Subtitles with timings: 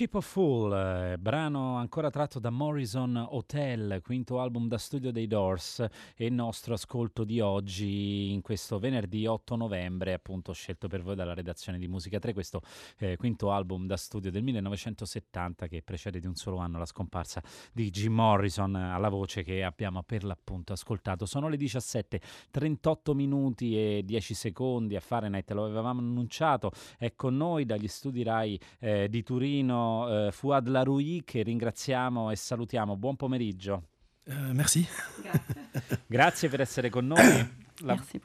[0.00, 5.26] Ship of Fool, eh, brano ancora tratto da Morrison Hotel, quinto album da studio dei
[5.26, 5.80] Doors
[6.16, 11.16] e il nostro ascolto di oggi in questo venerdì 8 novembre, appunto scelto per voi
[11.16, 12.62] dalla redazione di Musica 3, questo
[12.96, 17.42] eh, quinto album da studio del 1970 che precede di un solo anno la scomparsa
[17.70, 21.26] di Jim Morrison alla voce che abbiamo per l'appunto ascoltato.
[21.26, 27.36] Sono le 17, 38 minuti e 10 secondi a Fahrenheit, lo avevamo annunciato, è con
[27.36, 32.96] noi dagli studi RAI eh, di Turino eh, Fuad Laroui che ringraziamo e salutiamo.
[32.96, 33.88] Buon pomeriggio.
[34.26, 34.86] Uh, merci.
[35.22, 36.02] Grazie.
[36.06, 37.58] Grazie per essere con noi.
[37.82, 37.94] La...
[37.94, 38.20] Merci.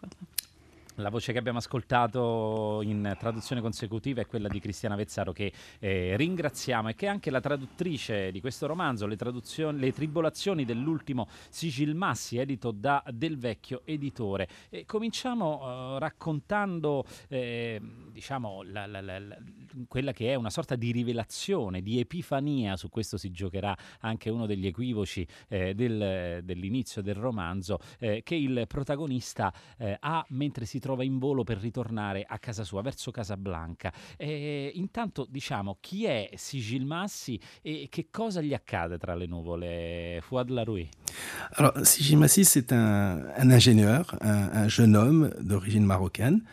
[1.00, 6.16] La voce che abbiamo ascoltato in traduzione consecutiva è quella di Cristiana Vezzaro che eh,
[6.16, 9.18] ringraziamo e che è anche la traduttrice di questo romanzo, Le,
[9.74, 14.48] le tribolazioni dell'ultimo Sigil Massi, edito da Del Vecchio Editore.
[14.70, 17.82] E cominciamo uh, raccontando eh,
[18.14, 19.20] diciamo, la, la, la,
[19.90, 24.46] quella che è una sorta di rivelazione, di epifania, su questo si giocherà anche uno
[24.46, 30.80] degli equivoci eh, del, dell'inizio del romanzo, eh, che il protagonista eh, ha mentre si
[30.86, 33.92] trova in volo per ritornare a casa sua, verso Casablanca.
[34.18, 40.20] E, intanto diciamo chi è Sigil Massi e che cosa gli accade tra le nuvole,
[40.22, 40.88] Fouad Laroui
[41.54, 46.44] Alors, Sigil Massi, c'est un, un, ingénieur, un, un jeune homme d'origine marocaine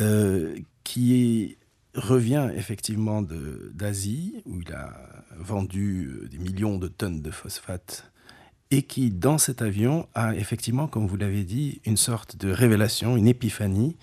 [0.00, 1.56] euh, qui
[1.94, 8.11] revient effectivement d'Asie, où il a vendu euh, des millions de tonnes de phosphate
[8.72, 13.16] et qui, dans cet avion, a effectivement, comme vous l'avez dit, une sorte de révélation,
[13.16, 13.96] une épiphanie.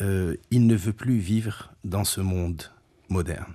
[0.00, 2.62] Euh, il ne veut plus vivre dans ce monde
[3.08, 3.54] moderne.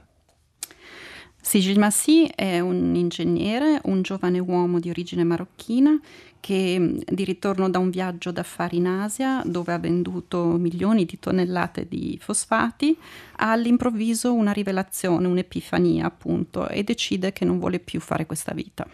[1.42, 5.98] Sigil Massi è un ingegnere, un giovane uomo di origine marocchina
[6.42, 11.88] che di ritorno da un viaggio d'affari in Asia dove ha venduto milioni di tonnellate
[11.88, 12.98] di fosfati
[13.38, 18.86] ha all'improvviso una rivelazione, un'epifania appunto e decide che non vuole più fare questa vita.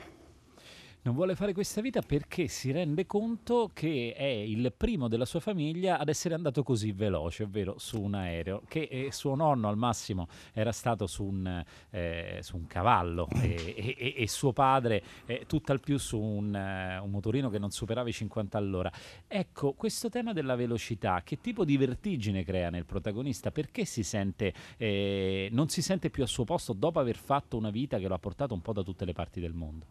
[1.06, 5.42] Non vuole fare questa vita perché si rende conto che è il primo della sua
[5.42, 9.76] famiglia ad essere andato così veloce, ovvero su un aereo, che eh, suo nonno al
[9.76, 15.44] massimo era stato su un, eh, su un cavallo e, e, e, suo padre eh,
[15.46, 18.90] tutt'al più su un, uh, un, motorino che non superava i 50 all'ora.
[19.28, 23.52] Ecco, questo tema della velocità, che tipo di vertigine crea nel protagonista?
[23.52, 27.72] Perché si sente, eh, non si sente più a suo posto dopo aver fatto una
[27.72, 29.86] vita che lo ha portato un po' da tutte le parti del mondo?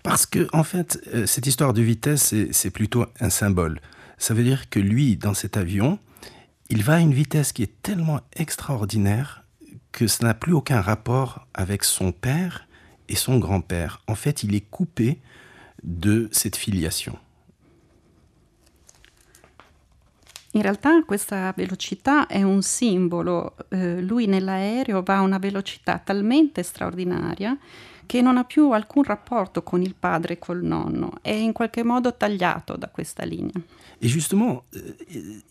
[0.00, 3.80] Parce en fait, euh, cette histoire de vitesse, c'est plutôt un symbole.
[4.18, 5.98] Ça veut dire que lui, dans cet avion,
[6.70, 9.44] il va à une vitesse qui est tellement extraordinaire
[9.92, 12.66] que ça n'a plus aucun rapport avec son père
[13.08, 14.02] et son grand-père.
[14.06, 15.18] En fait, il est coupé
[15.82, 17.18] de cette filiation.
[20.52, 23.54] In realtà questa velocità è un simbolo.
[23.68, 27.56] Eh, lui nell'aereo va a una velocità talmente straordinaria
[28.08, 31.84] che non ha più alcun rapporto con il padre e col nonno, è in qualche
[31.84, 33.52] modo tagliato da questa linea.
[34.00, 34.96] Et justement, euh,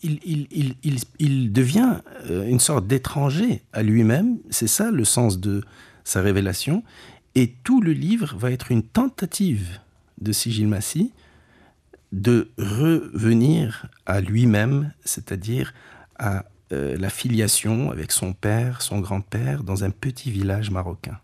[0.02, 5.62] il, devient euh, une sorte d'étranger à lui-même, c'est ça le sens de
[6.02, 6.82] sa révélation,
[7.36, 9.78] et tout le livre va être une tentative
[10.20, 11.12] de Sigil Massi
[12.10, 15.74] de revenir à lui-même, c'est-à-dire
[16.18, 21.20] à euh, la filiation avec son père, son grand-père, dans un petit village marocain.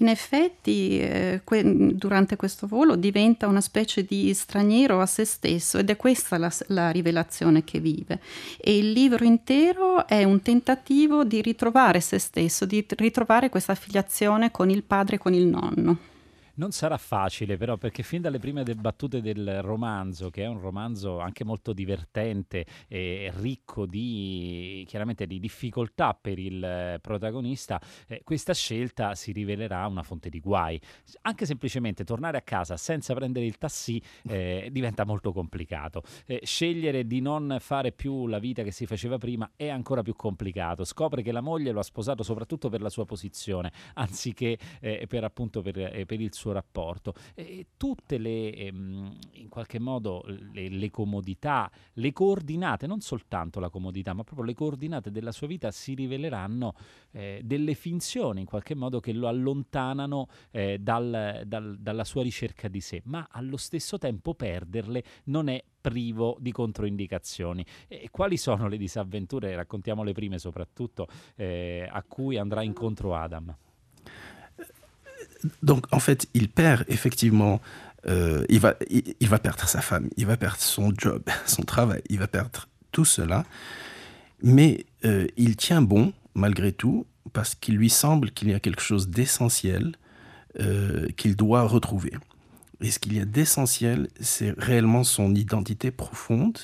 [0.00, 5.78] In effetti, eh, que- durante questo volo diventa una specie di straniero a se stesso
[5.78, 8.20] ed è questa la, la, rivelazione che vive.
[8.58, 14.50] E il libro intero è un tentativo di ritrovare se stesso, di ritrovare questa affiliazione
[14.50, 15.98] con il padre e con il nonno.
[16.58, 21.20] Non sarà facile però perché fin dalle prime battute del romanzo, che è un romanzo
[21.20, 29.14] anche molto divertente e ricco di chiaramente di difficoltà per il protagonista, eh, questa scelta
[29.14, 30.80] si rivelerà una fonte di guai.
[31.22, 36.02] Anche semplicemente tornare a casa senza prendere il taxi eh, diventa molto complicato.
[36.26, 40.16] Eh, scegliere di non fare più la vita che si faceva prima è ancora più
[40.16, 40.82] complicato.
[40.82, 45.22] Scopre che la moglie lo ha sposato soprattutto per la sua posizione, anziché eh, per
[45.22, 47.14] appunto per, eh, per il suo suo rapporto.
[47.34, 53.68] E tutte le, ehm, in qualche modo, le, le, comodità, le coordinate, non soltanto la
[53.68, 56.74] comodità, ma proprio le coordinate della sua vita si riveleranno
[57.12, 62.68] eh, delle finzioni in qualche modo che lo allontanano eh, dal, dal, dalla sua ricerca
[62.68, 67.64] di sé, ma allo stesso tempo perderle non è privo di controindicazioni.
[67.86, 71.06] E quali sono le disavventure, raccontiamo le prime soprattutto,
[71.36, 73.56] eh, a cui andrà incontro Adam?
[75.62, 77.60] Donc en fait, il perd effectivement,
[78.06, 82.02] euh, il, va, il, va perdre sa femme, il va perdre son job, son travail,
[82.08, 83.44] il va perdre tout cela,
[84.42, 88.82] mais euh, il tient bon malgré tout parce qu'il lui semble qu'il y a quelque
[88.82, 89.96] chose d'essentiel
[90.60, 92.12] euh, qu'il doit retrouver.
[92.80, 96.58] Et ce qu'il y a d'essentiel, c'est réellement son identité profonde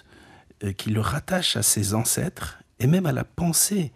[0.79, 3.93] qui le rattache à ses ancêtres et même à la pensée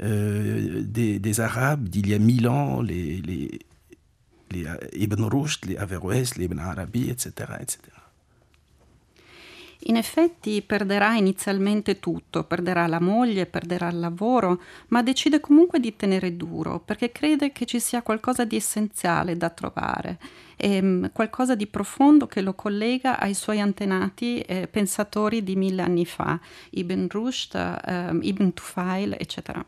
[0.00, 3.60] des, des, Arabes d'il y a mille ans, les,
[4.52, 7.98] les Ibn Rushd, les Ibn Arabi, etc., etc.
[9.82, 15.94] In effetti perderà inizialmente tutto, perderà la moglie, perderà il lavoro, ma decide comunque di
[15.94, 20.18] tenere duro perché crede che ci sia qualcosa di essenziale da trovare,
[20.56, 26.04] ehm, qualcosa di profondo che lo collega ai suoi antenati eh, pensatori di mille anni
[26.04, 26.40] fa,
[26.70, 29.64] Ibn Rushd, eh, Ibn Tufail, eccetera.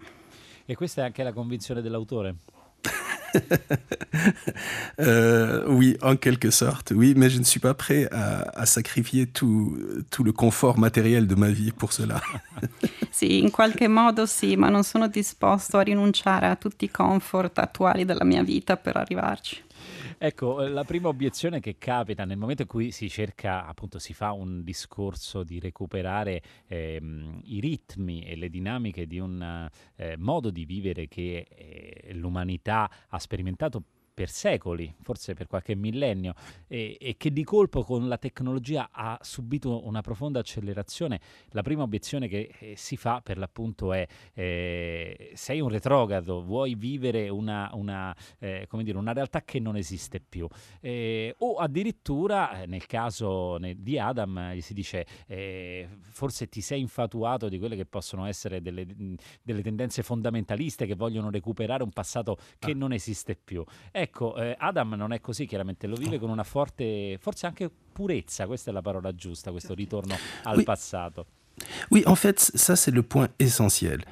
[0.67, 2.35] E questa è anche la convinzione dell'autore?
[5.01, 9.27] euh, oui, en quelque sorte, oui, mais je ne suis pas prêt à, à, sacrifier
[9.27, 9.79] tout,
[10.11, 12.21] tout le confort matériel de ma vie pour cela.
[13.11, 17.59] sì, in qualche modo sì, ma non sono disposto a rinunciare a tutti i comfort
[17.59, 19.63] attuali della mia vita per arrivarci.
[20.23, 24.13] Ecco, eh, la prima obiezione che capita nel momento in cui si cerca, appunto, si
[24.13, 30.51] fa un discorso di recuperare ehm, i ritmi e le dinamiche di un eh, modo
[30.51, 33.83] di vivere che eh, l'umanità ha sperimentato
[34.21, 36.35] per secoli, forse per qualche millennio,
[36.67, 41.19] e, e, che di colpo con la tecnologia ha subito una profonda accelerazione,
[41.53, 46.75] la prima obiezione che eh, si fa per l'appunto è eh, sei un retrogrado, vuoi
[46.75, 50.47] vivere una, una, eh, dire, una, realtà che non esiste più.
[50.83, 56.83] Eh, o addirittura, eh, nel caso di Adam, gli si dice eh, forse ti sei
[56.83, 58.85] infatuato di quelle che possono essere delle,
[59.43, 62.77] delle tendenze fondamentaliste che vogliono recuperare un passato che ah.
[62.77, 63.65] non esiste più.
[63.91, 67.71] Ecco, Ecco, eh, Adam non è così chiaramente, lo vive con una forte, forse anche
[67.93, 70.65] purezza, questa è la parola giusta, questo ritorno al oui.
[70.65, 71.27] passato.
[71.93, 74.03] Oui, en fait, ça c'est le point essentiel.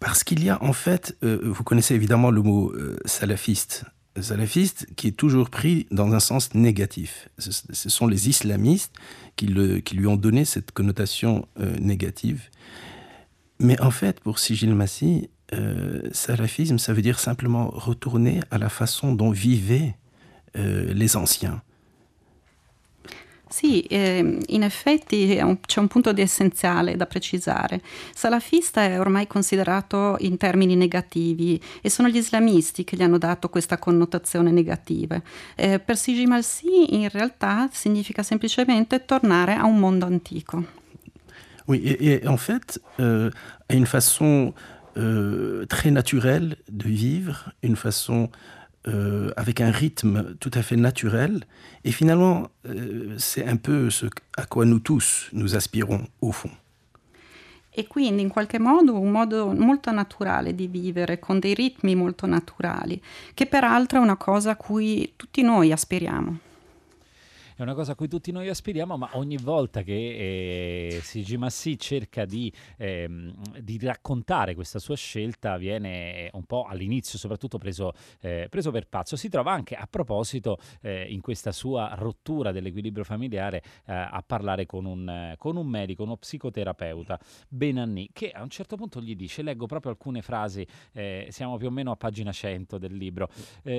[0.00, 3.84] Parce qu'il y a en fait, euh, vous connaissez évidemment le mot euh, salafiste,
[4.18, 7.28] salafiste qui est toujours pris dans un sens négatif.
[7.36, 8.94] Ce, ce sont les islamistes
[9.36, 12.48] qui, le, qui, lui ont donné cette connotation euh, négative.
[13.58, 18.68] Mais en fait, pour Sigil Massi, euh, salafisme, ça veut dire simplement retourner à la
[18.68, 19.94] façon dont vivaient
[20.56, 21.62] euh, les anciens.
[23.54, 27.80] Sì, eh, in effetti un, c'è un punto di essenziale da precisare.
[28.12, 33.48] Salafista è ormai considerato in termini negativi e sono gli islamisti che gli hanno dato
[33.48, 35.22] questa connotazione negativa.
[35.54, 40.64] Eh, per Sigi Malsi in realtà significa semplicemente tornare a un mondo antico.
[41.68, 43.30] Oui, et, et en fait, euh,
[43.68, 44.52] à une façon
[44.96, 48.30] euh, très naturelle de vivre, une façon
[48.86, 51.44] euh, avec un rythme tout à fait naturel.
[51.84, 54.06] Et finalement, euh, c'est un peu ce
[54.36, 56.50] à quoi nous tous nous aspirons au fond.
[57.76, 62.24] E quindi in qualche modo un modo molto naturale di vivere, con dei ritmi molto
[62.26, 63.02] naturali,
[63.34, 66.38] che peraltro è una cosa a cui tutti noi aspiriamo.
[67.56, 69.92] È una cosa a cui tutti noi aspiriamo, ma ogni volta che
[70.96, 77.16] eh, Sigi Massi cerca di, eh, di, raccontare questa sua scelta viene un po' all'inizio
[77.16, 79.14] soprattutto preso, eh, preso per pazzo.
[79.14, 84.66] Si trova anche a proposito eh, in questa sua rottura dell'equilibrio familiare eh, a parlare
[84.66, 89.42] con un, con un, medico, uno psicoterapeuta, Benanni, che a un certo punto gli dice,
[89.42, 93.28] leggo proprio alcune frasi, eh, siamo più o meno a pagina 100 del libro,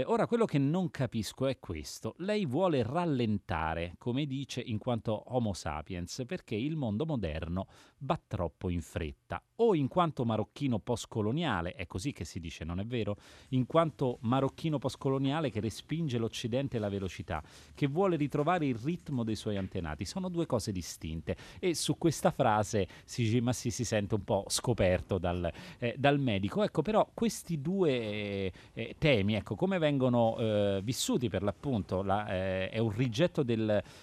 [0.05, 5.23] ora quello che non capisco è questo, lei vuole rallentare cambiare, come dice, in quanto
[5.27, 7.67] Homo sapiens, perché il mondo moderno
[7.99, 12.79] va troppo in fretta, o in quanto marocchino postcoloniale, è così che si dice, non
[12.79, 13.17] è vero?
[13.49, 17.41] In quanto marocchino postcoloniale che respinge l'Occidente e la velocità,
[17.73, 22.31] che vuole ritrovare il ritmo dei suoi antenati, sono due cose distinte e su questa
[22.31, 26.63] frase Sigi Massi si sente un po' scoperto dal, eh, dal medico.
[26.63, 32.69] Ecco, però questi due eh temi, ecco, come vengono eh, vissuti per l'appunto, la, eh,
[32.69, 33.54] è un rigetto del,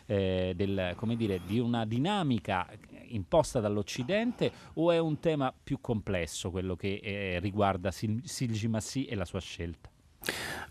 [0.06, 2.66] eh, del, dire, di una dinamica
[3.08, 9.14] imposta dall'Occidente o è un tema più complesso quello che eh, riguarda Silgi Massi e
[9.14, 9.90] la sua scelta?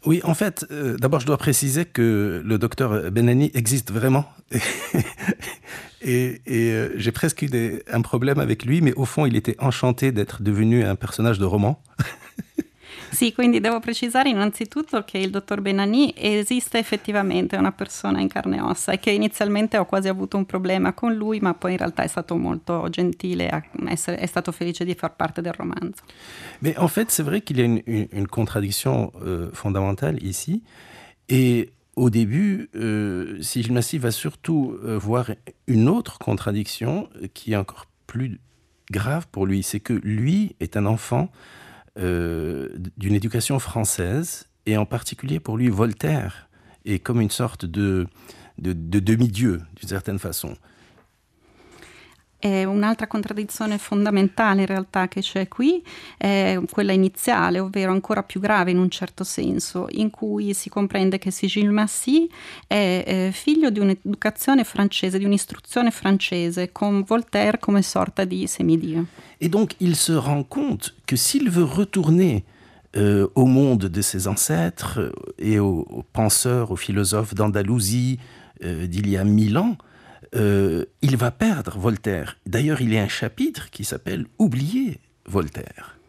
[0.06, 4.26] Oui, en fait, euh, d'abord, je dois préciser que le docteur Benani existe vraiment.
[6.02, 9.36] et, et euh, j'ai presque eu des, un problème avec lui, mais au fond, il
[9.36, 11.84] était enchanté d'être devenu un personnage de roman.
[13.12, 18.30] Sì, quindi devo precisare innanzitutto che il dottor Benani esiste effettivamente, è una persona in
[18.30, 21.74] carne e ossa e che inizialmente ho quasi avuto un problema con lui, ma poi
[21.74, 23.50] in realtà è stato molto gentile,
[23.86, 26.04] è stato felice di far parte del romanzo.
[26.62, 27.82] Mais en fait, c'est vrai qu'il y a une,
[29.22, 30.64] euh, fondamentale ici.
[31.28, 35.32] Et au début, euh, Sigil Massi va surtout euh, voir
[35.68, 38.40] une autre contradiction qui est encore plus
[38.90, 39.64] grave pour lui.
[39.64, 41.30] C'est que lui est un enfant
[42.00, 46.50] euh, d'une éducation française, et en particulier pour lui, Voltaire
[46.86, 48.08] est comme une sorte de,
[48.58, 50.56] de, de demi-dieu, d'une certaine façon.
[52.44, 55.84] E un'altra contraddizione fondamentale in realtà che c'è qui
[56.18, 61.20] è quella iniziale, ovvero ancora più grave in un certo senso, in cui si comprende
[61.20, 62.28] che Sigil Massy
[62.66, 69.06] è eh, figlio di un'educazione francese, di un'istruzione francese, con Voltaire come sorta di semidio.
[69.40, 72.44] Et donc il se rend compte que s'il veut retourner
[72.96, 78.18] euh, au monde de ses ancêtres et aux, aux penseurs, aux philosophes d'Andalousie
[78.64, 79.78] euh, d'il y a mille ans,
[80.36, 82.38] euh, il va perdre Voltaire.
[82.46, 86.02] D'ailleurs, il y a un chapitre qui s'appelle Oublier Voltaire.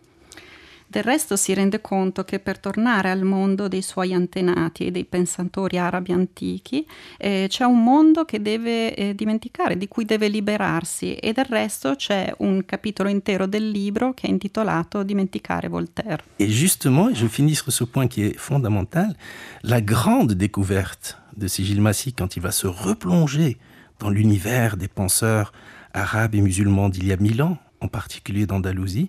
[0.93, 5.07] Del resto si rende conto che per tornare al mondo dei suoi antenati e dei
[5.07, 11.15] pensatori arabi antichi eh, c'è un mondo che deve eh, dimenticare, di cui deve liberarsi
[11.15, 16.25] e del resto c'è un capitolo intero del libro che è intitolato Dimenticare Voltaire.
[16.39, 19.17] Et justement, je finis sur ce point qui est fondamental,
[19.63, 23.57] la grande découverte de Sigil Massi quand il va se replonger
[24.03, 25.53] dans l'univers des penseurs
[25.95, 29.09] arabes et musulmans d'il y a mille ans, en particulier d'Andalousie,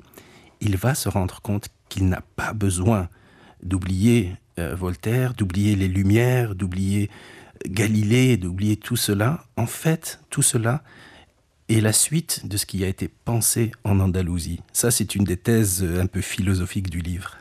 [0.62, 3.10] il va se rendre compte qu'il n'a pas besoin
[3.64, 7.10] d'oublier euh, Voltaire, d'oublier les Lumières, d'oublier
[7.66, 9.46] Galilée, d'oublier tout cela.
[9.58, 10.84] En fait, tout cela
[11.70, 14.62] est la suite de ce qui a été pensé en Andalousie.
[14.74, 17.38] Ça, c'est une des thèses euh, un peu philosophiques du livre.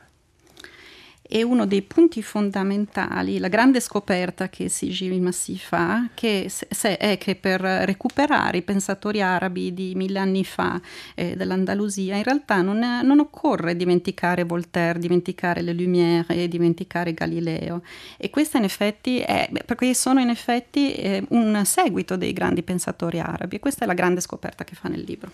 [1.35, 7.17] E uno dei punti fondamentali, la grande scoperta che Sigil Massi fa, che se, è
[7.17, 10.79] che per recuperare i pensatori arabi di mille anni fa
[11.15, 17.15] eh, dell'Andalusia, in realtà non, è, non, occorre dimenticare Voltaire, dimenticare le Lumière e dimenticare
[17.15, 17.81] Galileo.
[18.19, 23.21] E questa in effetti è, perché sono in effetti eh, un seguito dei grandi pensatori
[23.21, 25.31] arabi e questa è la grande scoperta che fa nel libro.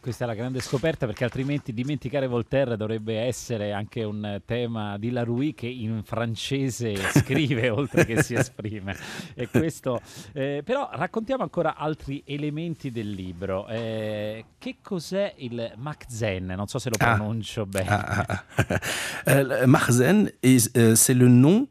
[0.00, 5.10] Questa è la grande scoperta perché altrimenti dimenticare Voltaire dovrebbe essere anche un tema di
[5.10, 8.96] Laroui che in francese scrive oltre che si esprime.
[9.34, 10.00] E questo,
[10.32, 13.68] eh, però raccontiamo ancora altri elementi del libro.
[13.68, 16.46] Eh, che cos'è il Makhzen?
[16.46, 17.16] Non so se lo ah.
[17.16, 17.88] pronuncio ah, bene.
[17.88, 18.80] Ah, ah,
[19.24, 19.66] ah.
[19.66, 21.66] Makhzen, euh, c'est le nom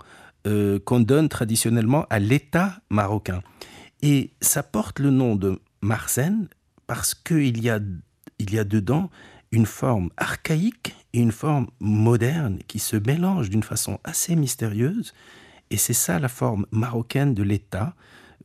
[0.46, 3.42] euh, qu'on donne traditionnellement à l'État marocain.
[4.04, 6.48] Et ça porte le nom de Marzen
[6.86, 7.80] parce qu'il y a
[8.40, 9.10] il y a dedans
[9.52, 15.14] une forme archaïque et une forme moderne qui se mélangent d'une façon assez mystérieuse.
[15.72, 17.94] Et c'est ça la forme marocaine de l'État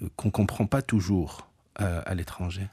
[0.02, 1.46] euh, qu'on ne comprend pas toujours
[1.80, 2.68] euh, à l'étranger.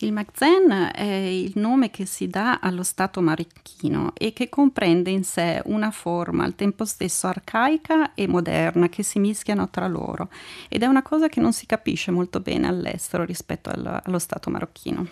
[0.00, 5.22] Il Magzen è il nome che si dà allo Stato marocchino e che comprende in
[5.22, 10.30] sé una forma al tempo stesso arcaica e moderna che si mischiano tra loro
[10.68, 14.50] ed è una cosa che non si capisce molto bene all'estero rispetto al, allo Stato
[14.50, 15.06] marocchino.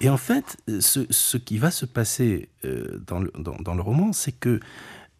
[0.00, 4.60] Et en fait, ce, ce qui va se passer euh, dans, le, roman, c'est que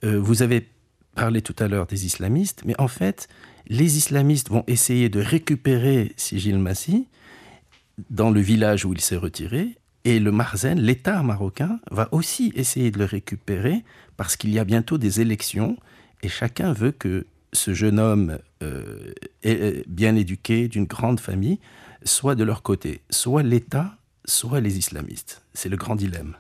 [0.05, 0.69] euh, vous avez
[1.15, 3.29] parlé tout à l'heure des islamistes, mais en fait,
[3.67, 7.09] les islamistes vont essayer de récupérer Sigil Massi
[8.11, 12.93] dans le village où il s'est retiré, et le Marzen, l'État marocain, va aussi essayer
[12.93, 13.85] de le récupérer
[14.17, 15.77] parce qu'il y a bientôt des élections,
[16.23, 19.13] et chacun veut que ce jeune homme euh,
[19.89, 21.59] bien éduqué, d'une grande famille,
[22.05, 23.01] soit de leur côté.
[23.11, 25.41] Soit l'État soit les islamistes.
[25.55, 26.37] C'est le grand dilemme.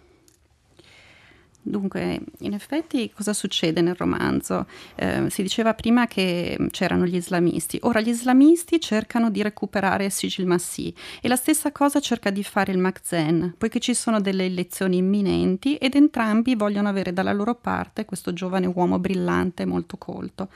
[1.60, 4.66] Dunque, in effetti cosa succede nel romanzo?
[4.94, 10.46] Eh, si diceva prima che c'erano gli islamisti, ora gli islamisti cercano di recuperare Sigil
[10.46, 14.96] Massi e la stessa cosa cerca di fare il Makzen, poiché ci sono delle elezioni
[14.96, 20.48] imminenti ed entrambi vogliono avere dalla loro parte questo giovane uomo brillante, molto colto.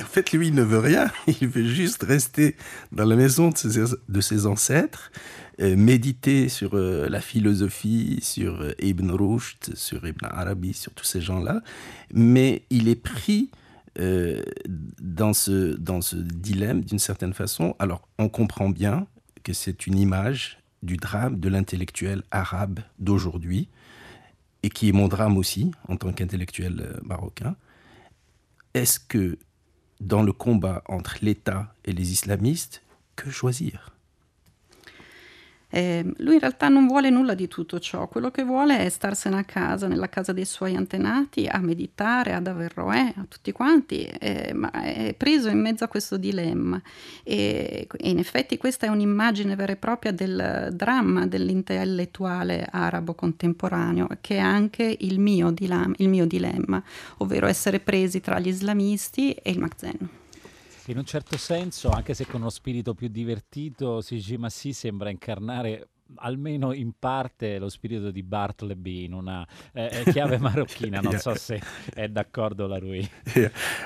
[0.00, 1.10] En fait, lui, il ne veut rien,
[1.40, 2.56] il veut juste rester
[2.92, 5.10] dans la maison de ses, ancêtres
[5.60, 11.04] Euh, méditer sur euh, la philosophie, sur euh, Ibn Rushd, sur Ibn Arabi, sur tous
[11.04, 11.62] ces gens-là,
[12.12, 13.50] mais il est pris
[13.96, 17.76] dans, ce, dans ce dilemme d'une certaine façon.
[17.78, 19.06] Alors, on comprend bien
[19.44, 23.68] que c'est une image du drame de l'intellectuel arabe d'aujourd'hui,
[24.64, 27.54] et qui est mon drame aussi en tant qu'intellectuel marocain.
[28.74, 29.38] Est-ce que
[30.00, 32.82] dans le combat entre l'État et les islamistes,
[33.16, 33.93] que choisir?
[35.74, 39.38] Eh, lui in realtà non vuole nulla di tutto ciò, quello che vuole è starsene
[39.38, 44.52] a casa, nella casa dei suoi antenati, a meditare, ad Averroè, a tutti quanti, eh,
[44.54, 46.80] ma è preso in mezzo a questo dilemma.
[47.24, 54.06] E, e, in effetti questa è un'immagine vera e propria del dramma dell'intellettuale arabo contemporaneo,
[54.20, 56.80] che è anche il mio, dilam- il mio dilemma,
[57.16, 60.22] ovvero essere presi tra gli islamisti e il Mazen.
[60.88, 65.88] In un certo senso, anche se con uno spirito più divertito, Sigi Massi sembra incarnare
[66.16, 71.00] almeno in parte lo spirito di Bartleby in una eh, chiave marocchina.
[71.00, 71.58] Non so se
[71.94, 73.08] est d'accord là, Louis.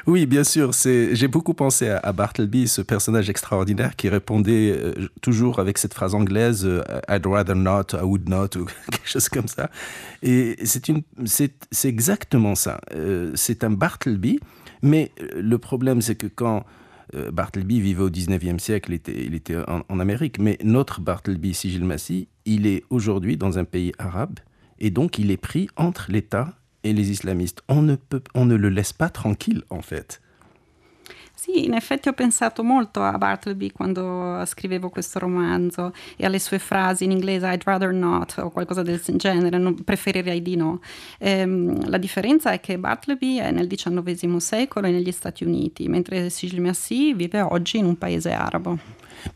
[0.06, 0.72] Oui, bien sûr.
[0.72, 6.14] J'ai beaucoup pensé à, Bartleby, ce personnage extraordinaire qui répondait euh, toujours avec cette phrase
[6.14, 9.70] anglaise euh, I'd rather not, I would not, ou quelque chose comme ça.
[10.22, 12.80] Et c'est exactement ça.
[12.92, 14.40] Euh, c'est un Bartleby,
[14.82, 16.64] mais le problème, c'est que quand
[17.14, 21.54] euh, Bartleby vivait au 19e siècle, il était, il était en, Amérique, mais notre Bartleby,
[21.54, 24.38] Sigil Massi, il est aujourd'hui dans un pays arabe,
[24.78, 27.62] et donc il est pris entre l'État et les islamistes.
[27.68, 30.20] On ne, peut, on ne le laisse pas tranquille, en fait.
[31.40, 36.58] Sì, in effetti ho pensato molto a Bartleby quando scrivevo questo romanzo e alle sue
[36.58, 40.80] frasi in inglese I'd rather not o qualcosa del genere, non, preferirei di no.
[41.18, 46.28] Ehm, la differenza è che Bartleby è nel XIX secolo e negli Stati Uniti, mentre
[46.28, 48.76] Sigil Massi vive oggi in un paese arabo.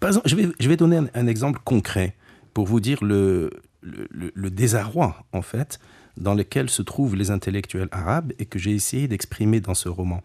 [0.00, 2.16] Par exemple, je vais, je vais donner un, un, exemple concret
[2.52, 3.48] pour vous dire le,
[3.80, 5.78] le, le désarroi, en fait,
[6.16, 10.20] dans lequel se trouvent les intellectuels arabes et que j'ai essayé d'exprimer dans ce roman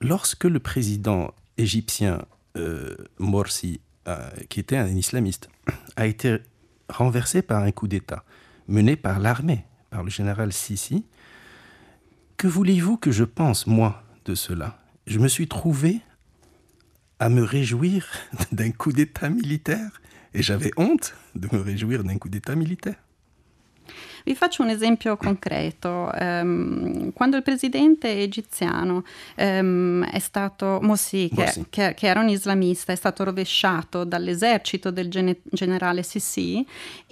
[0.00, 2.24] lorsque le président égyptien
[2.56, 5.48] euh, Morsi, euh, qui était un islamiste,
[5.96, 6.38] a été
[6.88, 8.24] renversé par un coup d'État
[8.68, 11.04] mené par l'armée, par le général Sisi,
[12.36, 14.78] que voulez-vous que je pense, moi, de cela?
[15.06, 16.00] Je me suis trouvé
[17.18, 18.06] à me réjouir
[18.52, 20.00] d'un coup d'État militaire
[20.34, 22.96] et j'avais honte de me réjouir d'un coup d'État militaire.
[24.28, 26.10] Vi faccio un esempio concreto.
[26.12, 29.02] Um, quando il presidente egiziano
[29.36, 35.08] um, è stato Mossi, che, che, che, era un islamista, è stato rovesciato dall'esercito del
[35.08, 36.62] gene, generale Sisi,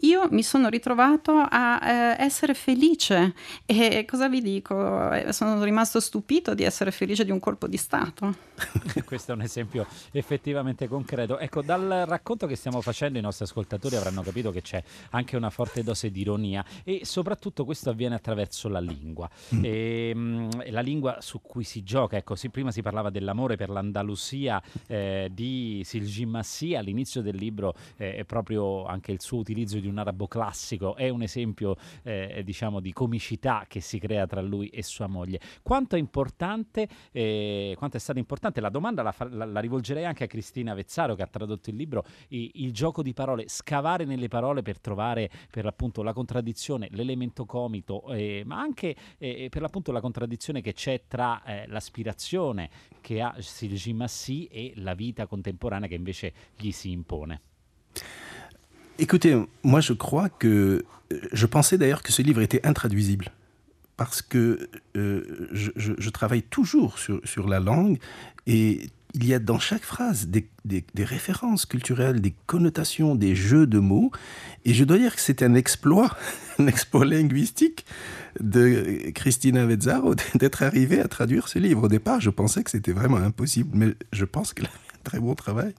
[0.00, 3.32] io mi sono ritrovato a eh, essere felice.
[3.64, 5.11] E cosa vi dico?
[5.11, 8.35] Eh, sono rimasto stupito di essere felice di un colpo di Stato.
[9.06, 11.38] Questo è un esempio effettivamente concreto.
[11.38, 14.82] Ecco, dal racconto che stiamo facendo i nostri ascoltatori avranno capito che c'è
[15.12, 19.28] anche una forte dose di ironia e soprattutto questo avviene attraverso la lingua.
[19.54, 19.64] Mm.
[19.64, 23.70] E, mh, la lingua su cui si gioca, ecco, sì, prima si parlava dell'amore per
[23.70, 29.78] l'Andalusia eh, di Silgi Massi, all'inizio del libro eh, è proprio anche il suo utilizzo
[29.78, 34.40] di un arabo classico, è un esempio eh, diciamo di comicità che si crea tra
[34.40, 35.40] lui e sua moglie.
[35.62, 40.24] Quanto è importante, eh, quanto è stato importante, la domanda la, la, la, rivolgerei anche
[40.24, 44.28] a Cristina Vezzaro che ha tradotto il libro, il, il gioco di parole, scavare nelle
[44.28, 49.92] parole per trovare per l'appunto la contraddizione, l'elemento comico, eh, ma anche eh, per l'appunto
[49.92, 52.70] la contraddizione che c'è tra eh, l'aspirazione
[53.01, 57.40] che ha Silgi Massi e la vita contemporanea che invece gli si impone.
[58.99, 60.85] Écoutez, moi je crois que
[61.33, 63.31] je pensais d'ailleurs que ce livre était intraduisible
[63.96, 67.99] parce que euh, je, je, je, travaille toujours sur, sur la langue
[68.46, 70.46] et il y a dans chaque phrase des,
[70.98, 74.11] références culturelles, des connotations, des jeux de mots.
[74.66, 76.14] Et je dois dire que c'est un exploit,
[76.59, 77.87] un exploit linguistique
[78.40, 81.85] de Christina Vezzaro d'être arrivée à traduire ce livre.
[81.85, 85.02] Au départ, je pensais que c'était vraiment impossible, mais je pense qu'elle a fait un
[85.02, 85.74] très bon travail.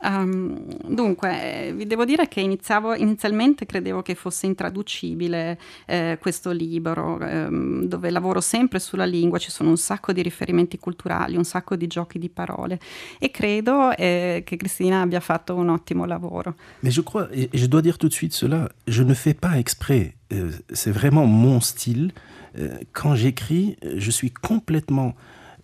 [0.00, 7.18] Um, dunque, vi devo dire che iniziavo, inizialmente credevo che fosse intraducibile eh, questo libro,
[7.18, 11.74] ehm, dove lavoro sempre sulla lingua, ci sono un sacco di riferimenti culturali, un sacco
[11.74, 12.78] di giochi di parole
[13.18, 16.54] e credo eh, che Cristina abbia fatto un ottimo lavoro.
[16.82, 19.58] Mais je crois, et je dois dire tout de suite cela, je ne fais pas
[19.58, 22.12] exprès, euh, c'est vraiment mon style.
[22.56, 25.14] Euh, quand j'écris, je suis complètement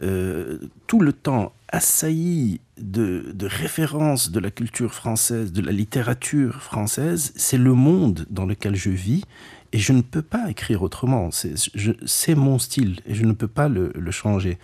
[0.02, 7.32] euh, tout le temps assailli de, références de la culture française, de la littérature française.
[7.36, 9.24] C'est le monde dans lequel je vis
[9.72, 11.30] et je ne peux pas écrire autrement.
[11.30, 14.58] C'est mon style et je ne peux pas le, le changer.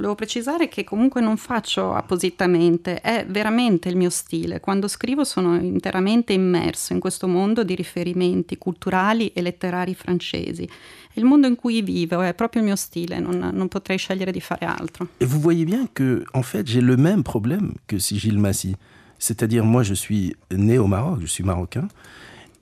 [0.00, 4.58] Volevo precisare che comunque non faccio appositamente, è veramente il mio stile.
[4.58, 10.66] Quando scrivo sono interamente immerso in questo mondo di riferimenti culturali e letterari francesi.
[11.14, 14.40] Il mondo in cui vivo è proprio il mio stile, non, non potrei scegliere di
[14.40, 14.66] fare.
[15.18, 18.76] Et vous voyez bien que, en fait, j'ai le même problème que Sigil Massi.
[19.18, 21.88] C'est-à-dire, moi, je suis né au Maroc, je suis marocain,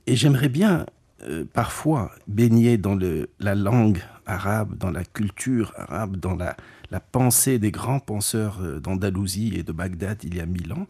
[0.07, 0.87] et j'aimerais bien
[1.23, 2.97] euh, parfois baigner dans
[3.41, 6.57] la langue arabe, dans la culture arabe, dans la,
[7.01, 10.87] pensée des grands penseurs euh, d'Andalousie et de Bagdad il y a mille ans.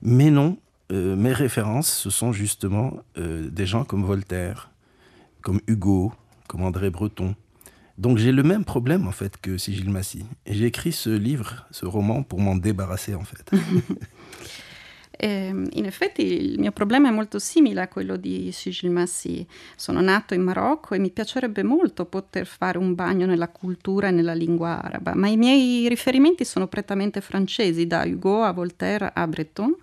[0.00, 0.58] Mais non,
[0.92, 4.70] euh, mes références, ce sont justement des gens comme Voltaire,
[5.42, 6.12] comme Hugo,
[6.48, 7.34] comme André Breton.
[7.96, 10.24] Donc j'ai le même problème en fait que Sigil Massi.
[10.46, 13.50] Et j'ai écrit ce livre, ce roman, pour m'en débarrasser en fait.
[15.16, 19.46] Eh, in effetti il mio problema è molto simile a quello di Sigil Massi.
[19.76, 24.10] Sono nato in Marocco e mi piacerebbe molto poter fare un bagno nella cultura e
[24.10, 29.26] nella lingua araba, ma i miei riferimenti sono prettamente francesi, da Hugo a Voltaire a
[29.28, 29.76] Breton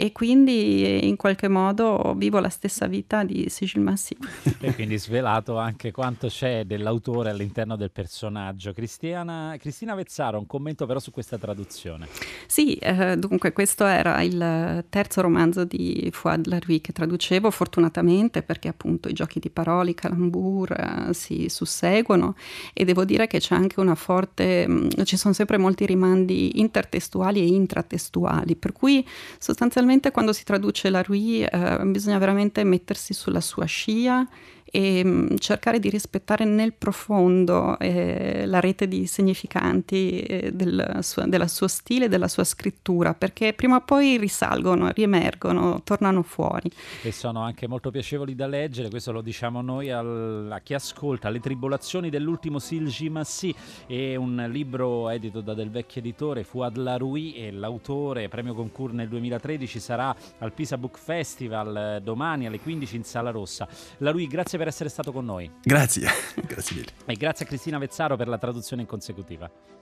[0.00, 4.16] e quindi in qualche modo vivo la stessa vita di Sigil Massi.
[4.60, 8.72] E quindi svelato anche quanto c'è dell'autore all'interno del personaggio.
[8.72, 12.06] Cristiana, Cristina Vezzaro, un commento però su questa traduzione.
[12.46, 18.68] Sì, eh, dunque questo era il terzo romanzo di Fouad Larui che traducevo fortunatamente perché
[18.68, 22.36] appunto i giochi di parole, i calambur eh, si susseguono
[22.72, 26.60] e devo dire che c'è anche una forte, mh, mm, ci sono sempre molti rimandi
[26.60, 29.06] intertestuali e intratestuali, per cui
[29.38, 34.26] sostanzialmente quando si traduce Larui eh, bisogna veramente mettersi sulla sua scia
[34.70, 41.26] e mm, cercare di rispettare nel profondo eh, la rete di significanti eh, del suo,
[41.26, 46.70] della suo stile della sua scrittura, perché prima o poi risalgono, riemergono, tornano fuori.
[47.02, 51.28] E sono anche molto piacevoli da leggere, questo lo diciamo noi al, a chi ascolta,
[51.28, 53.54] Le tribolazioni dell'ultimo Silgi Massi,
[53.86, 59.08] è un libro edito da Del Vecchio Editore, Fuad Larui e l'autore, premio concours nel
[59.08, 63.68] 2013, sarà al Pisa Book Festival eh, domani alle 15 in Sala Rossa.
[63.98, 64.26] Larui,
[64.58, 65.50] grazie per essere stato con noi.
[65.62, 66.08] Grazie,
[66.46, 66.90] grazie mille.
[67.06, 69.77] E grazie a Cristina Vezzaro per la traduzione in consecutiva.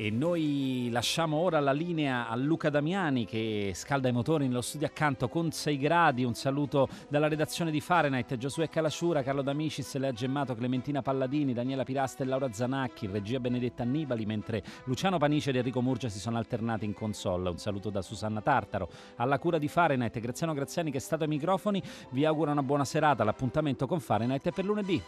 [0.00, 4.86] E noi lasciamo ora la linea a Luca Damiani che scalda i motori nello studio
[4.86, 6.22] accanto con 6 gradi.
[6.22, 11.82] Un saluto dalla redazione di Fahrenheit, Giosuè Calasciura, Carlo D'Amicis, Lea Gemmato, Clementina Palladini, Daniela
[11.82, 16.38] Pirasta e Laura Zanacchi, regia Benedetta Annibali, mentre Luciano Panice ed Enrico Murgia si sono
[16.38, 17.50] alternati in console.
[17.50, 18.88] Un saluto da Susanna Tartaro.
[19.16, 22.84] Alla cura di Fahrenheit, Graziano Graziani che è stato ai microfoni, vi auguro una buona
[22.84, 23.24] serata.
[23.24, 25.02] L'appuntamento con Fahrenheit è per lunedì.